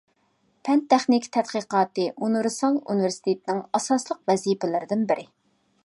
پەن-تېخنىكا 0.67 1.29
تەتقىقاتى 1.37 2.07
ئۇنىۋېرسال 2.21 2.79
ئۇنىۋېرسىتېتنىڭ 2.81 3.61
ئاساسلىق 3.81 4.23
ۋەزىپىلىرىدىن 4.33 5.07
بىرى. 5.13 5.29